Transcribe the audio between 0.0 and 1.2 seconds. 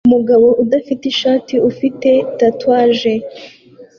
Umugabo udafite